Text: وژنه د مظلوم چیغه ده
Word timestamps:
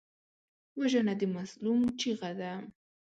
وژنه 0.79 1.13
د 1.19 1.21
مظلوم 1.35 1.81
چیغه 1.99 2.31
ده 2.39 2.51